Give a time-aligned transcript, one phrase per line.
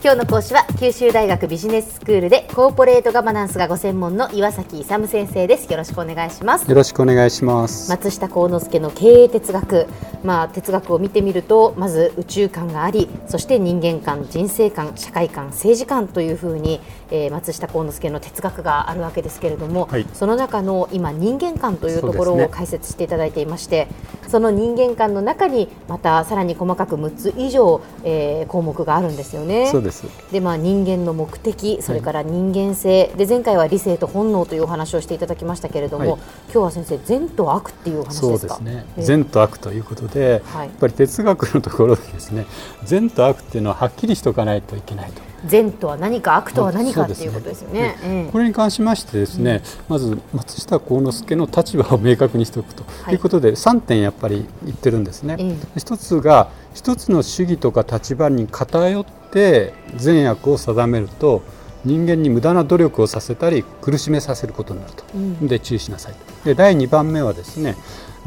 [0.00, 5.68] 今日の講師は九州大学ビジネススクールでコーポレートガバナンスがご専門の岩崎勇先生です。
[5.72, 6.70] よろしくお願いします。
[6.70, 9.88] よろしくお願いします松下幸之助の経営哲学。
[10.22, 16.80] まあ哲学を見てみるとまず宇宙観がありそして人間観人生観社会観政治観というふうに、
[17.10, 23.88] えー、松下幸之助の哲学があるわけですけれども、はい、その中の今人間観というところを解説していただいていまして、
[24.28, 29.70] その人間観の中にまたさらに細かく6つ以上、えー、項目があるんですよね。
[29.88, 30.04] です。
[30.30, 36.20] で、まあ、人間の目的それから人間性、はい、で前回は理性と本能というお話をしていただきましたけれども、はい、
[36.52, 38.26] 今日は先生善と悪っていうお話ですか？
[38.26, 42.46] そうですね、えー、善と悪ということで、はい、やっぱり哲学のところでですね
[42.84, 45.28] 善と悪っていうのははっきりしておかないといけないと。
[45.46, 47.96] 善とは何か悪とは何かっていうことですよね。
[48.02, 48.28] ね。
[48.32, 52.82] これに関しましてですね、うん、まず松下幸之助の立場を明確にしておくと。
[53.08, 53.14] い。
[53.14, 55.56] うことで、3点やっぱり言ってるんですね。
[55.76, 61.42] 一つが一つの主義とか立場に偏って善悪を定めると
[61.84, 67.76] 人間に無駄な努力をさせたり苦しめさせることになると、うん、で注意しなさいで第2番目はですね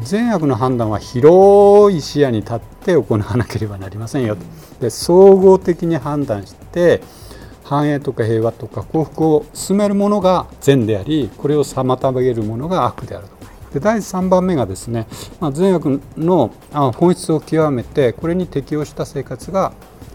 [0.00, 4.42] 善悪の判断は広い視野に立って行わなければなりませんよと。
[4.80, 7.02] で総合的に判断して
[7.62, 13.41] 繁栄とか平和とか幸福を進めるものが善でありこれを妨げるものが悪であると
[13.72, 15.06] で第3番目がですね、
[15.40, 19.72] まあ、善悪の本質を極めてこれに適応した生活が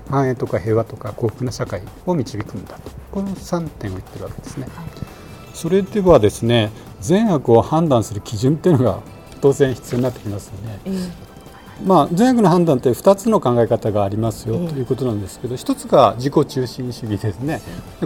[0.09, 4.67] 繁栄とか平和とか幸福な社会を導くんだとこの3点を言ってるわけですね。
[5.53, 6.69] それではですね
[7.01, 8.99] 善悪を判断する基準っていうのが
[9.41, 10.79] 当然必要になってきますよね。
[10.85, 11.26] えー
[11.85, 17.61] まあ、善悪の判断って2つの考え方がありますよということなんですけど、1つが自己中心主義ですね、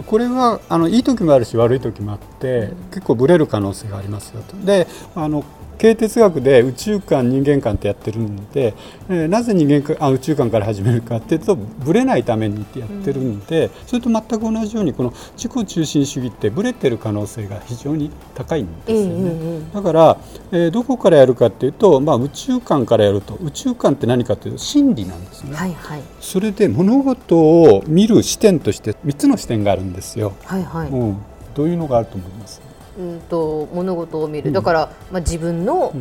[0.06, 4.56] これはあのいい時もあるし悪い時もあって、結構ぶれる可能性がありますよと。
[4.56, 5.44] であの
[5.82, 8.72] 経哲学で宇宙観人間観ってやってるんで、
[9.08, 20.16] えー、なぜ人間あ宇宙観から始めるかっていうとぶれないためにってやってるんで、うん、それと全く同じようにこの自己中心主義ってぶれてる可能性が非常に高いんですよね、うんうんうん、だから、
[20.52, 31.16] えー、どこからやるかっていうと、まあ、宇宙観からやると宇宙観って何かというと真理なんですね、はいはい、それで物事を見る視点として3つの視点があるんですよ、はいはいうん、
[31.56, 35.94] どういうのがあると思いますうんと物事を見る、だから、まあ、自分の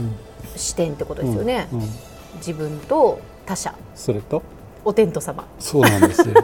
[0.55, 1.67] 視点ってことですよね、
[2.37, 3.73] 自分と他者。
[3.95, 4.41] それと？
[4.83, 5.45] お天道様。
[5.59, 6.35] そうなんですよ。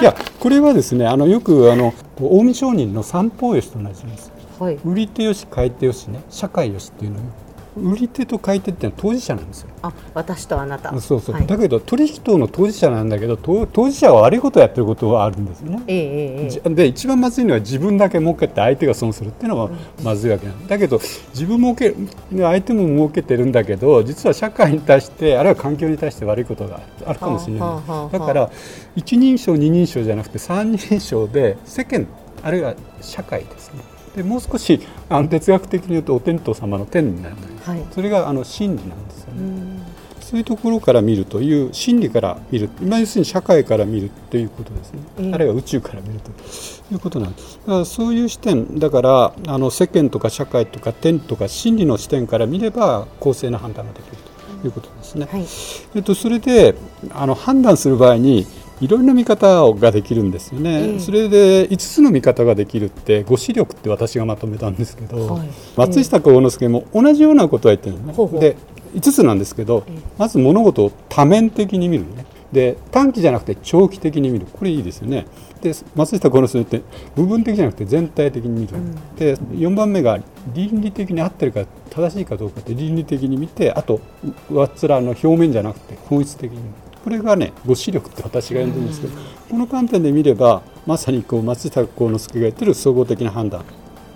[0.00, 6.22] いやこれはですねあのよくあの近江商人の三方よしと同じです、はい、売り手よし買い手よしね。
[6.30, 7.22] 社会よしっていうのを
[7.80, 9.68] 売り手と買い手ってのは当事者なんですよ。
[9.82, 15.82] あ私とあなたそうそう、はい、だけど取引等の当事者なんだけど当事者は悪いことをやってることはあるんですね。
[15.86, 19.70] えー、えー、で一番まずいのは自分だけ儲けて相手が損するっていうのは
[20.02, 21.94] まずいわけなんだ、うん、だけど自分儲け
[22.36, 28.12] 相手も儲けてるんだけど実は社会に対してあるいは環境に対して悪いことがあるかもしれない。
[28.12, 28.50] だから
[28.96, 32.06] 一人称二人称じゃなくて三人称で世間
[32.42, 33.99] あるいは社会ですね。
[34.16, 39.80] でもう少しあの哲学的に言うとお天道様の天になる、はい、それがあの真理なんですよね。
[40.30, 46.30] そういうところから見るという真理から見る、今要するに社会から見るということですね、えー、あるいは宇宙から見ると
[46.92, 47.58] いうことなんです。
[47.66, 54.16] だからそういう視点、だからあの世間とか社会とか天とか真理の視点から見れば公正な判断ができる
[54.62, 55.26] ということですね。
[55.28, 55.44] はい、
[55.96, 56.76] えっと、それで
[57.12, 58.46] あの判断する場合に
[58.80, 68.56] いろんな見方ができるんですよね、えー、それで5つの見方ができるってご視力って私がまとめたんですけど、はい、松下幸之助も同じようなことを言ってるのね、えー、で
[68.94, 72.26] 5つなんですけど、えー、まず物事を多面的に見るね。
[72.52, 74.46] で短期じゃなくて長期的に見る。
[74.46, 75.26] これいいですよね。
[75.62, 76.82] で松下幸之助って
[77.14, 80.18] 部分的じゃなくて全体的に見る、うん、で4番目が
[80.52, 84.00] 倫理的に合ってるか正しいかどうかって倫理的に見てあと
[84.50, 86.74] 上っ面の表面じゃなくて本質的に見る
[87.04, 89.14] これがねご視力って私が呼んでるんですけど、
[89.50, 93.64] この観点で見ればまさにこう松下幸之助が言ってる総合的な判断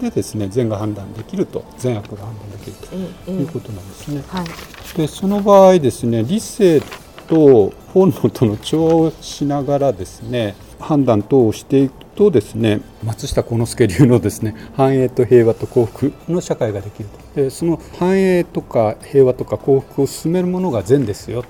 [0.00, 2.76] でですね善が判断できると善悪が判断できる
[3.24, 4.22] ということなんですね。
[4.28, 6.82] はい、でその場合ですね理性
[7.26, 17.40] と本能との調和をしながらですね判断等をしていくとですね松下幸之助流のですね繁栄と平和と幸福の社会ができると。
[17.40, 21.48] でその繁栄とか平和とか幸福を進めるものが善ですよと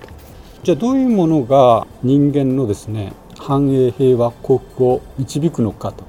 [0.65, 6.05] じゃあどういうものが人間のですね繁栄平和幸福を導くのかと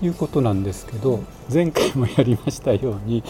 [0.00, 3.24] いうことなんですけど前回もやりましたように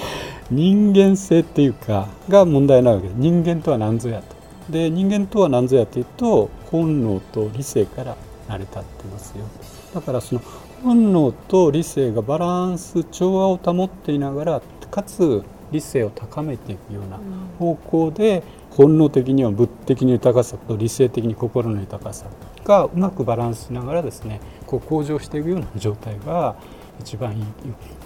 [0.50, 4.36] 人間性っていうかが問題なわけです人間とは何ぞやと。
[4.70, 8.14] で人間とは何ぞやというと本能と理性から
[8.46, 9.46] 成り立ってますよ。
[9.94, 10.42] だからその
[10.84, 17.18] 本能と理性がバランス調和を保っていながらかつ理性を高めていくような
[17.58, 18.42] 方向で
[18.76, 22.26] 本能的には物的に豊かさと理性的に心の豊かさ
[22.62, 26.56] がうまくバランスしながらですねこう向上していくような状態が
[27.00, 27.44] 一番いい。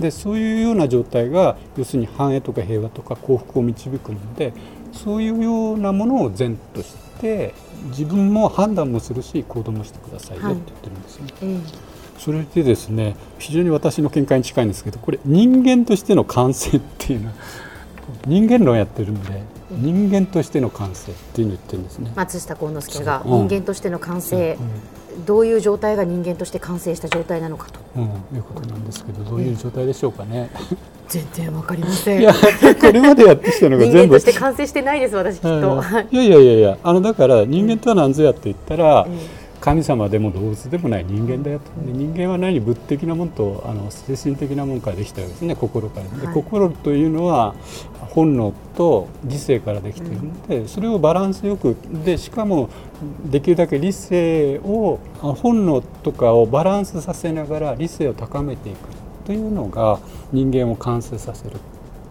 [0.01, 4.53] でそういうような状態が要するに繁栄とか平和とか幸福を導くので
[4.93, 7.53] そういうようなものを善として
[7.89, 11.27] 自分も判断もするし行動もしてくださいよって言ってるんですね。
[11.41, 11.91] はい
[12.21, 17.35] それでですね非常に私の見解に近いんですけどこれ人間としての感性っていうのは
[18.27, 24.59] 人間論やってるんで人間としての感性っていうのを言ってるんですね松下幸之助が人間としての感性、
[25.17, 30.51] うん、どういう状態が人間として完成した状態なのかと、うん、いうことなんですけどどういう状態でしょうかね。
[31.09, 32.21] 全然わかりません。
[32.21, 33.99] いや、これまでやってきたのが全部。
[33.99, 35.83] 人間として完成してないです、私きっと。
[36.13, 39.03] いやいやいやいや、あのだから人間とは何ぞやって言ったら。
[39.03, 41.67] うん神様でも動物でもない人間だよと。
[41.87, 45.55] で人間は何物的なものとあの精神的なものからできたわけですね。
[45.55, 46.07] 心から。
[46.09, 47.55] で、はい、心というのは
[48.01, 52.71] 本能と理性からできているので、それをバランスよくでしかも
[53.25, 58.79] できるだけ理性を本能とかをバランスさせながら理性を高めていく
[59.27, 60.01] というのが
[60.33, 61.59] 人間を完成させる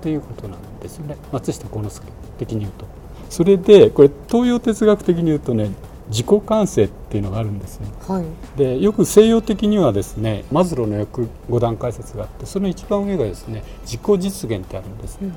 [0.02, 1.18] ということなんですよね。
[1.31, 2.07] 松下幸之助
[2.38, 2.86] 的に言うと。
[3.30, 5.72] それでこれ東洋哲学的に言うとね
[6.10, 15.36] 自己完成っていうのがあるんですよ、はい、でよく西洋的にはですねマズローの欲5段階説があってその一番上がですね自己実現ってあるんです、うんうん、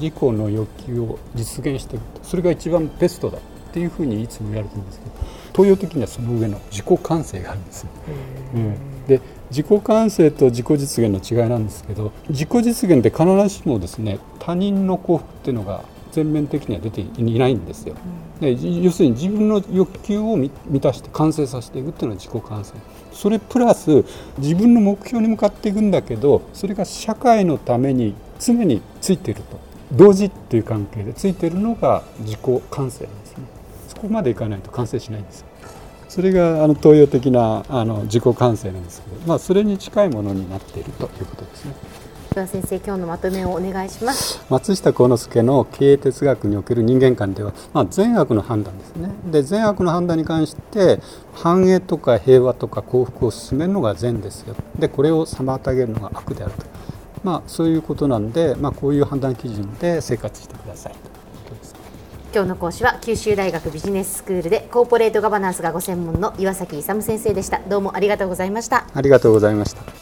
[0.00, 3.40] 自己の欲求を実現していくそれが一番ベストだっ
[3.72, 5.12] ていうふうにいつも言われてるんですけど
[5.54, 7.90] 東洋的にはその上の自己完成があるんですよ、
[8.54, 9.20] うん、で
[9.50, 17.96] 自己完成と自己実現の違いなんですけど自己実現って必ずしもですね他人の幸福っていうのが全面的には出ていないんですよ。
[18.40, 20.50] で要するに自分の欲求を満
[20.80, 22.74] たして完成させていくっていうのは自己完成
[23.12, 24.04] それプラス
[24.38, 29.60] 自分の目標に向かっていくんだけどそれが社会のために常についていると
[29.92, 33.44] 同時っていう関係でついているのが自己完成なんですね
[33.88, 35.44] そこまでいかないと完成しないんです
[36.08, 41.74] それがあの東洋的なあの自己完成なんですけど、まあ、それに近いものになっているということですね。
[42.32, 44.42] では先生今日のまとめをお願いします。
[44.48, 49.10] 松下幸之助の経営哲学における人間観では、まあ、善悪の判断ですね。
[49.30, 51.00] で善悪の判断に関して
[51.34, 54.54] 繁栄とか平和とか幸福を進めるのが善ですよ。
[54.78, 56.64] でこれを妨げるのが悪であると、
[57.22, 60.94] まあ、そういうことなんで、まあ、こういう判断基準で生活してください
[62.34, 67.60] 今日の講師は九州大学ビジネススクールでコーポレートガバナンスがご専門の岩崎勇先生でした。
[67.68, 68.86] どうもありがとうございました。
[68.94, 70.01] ありがとうございました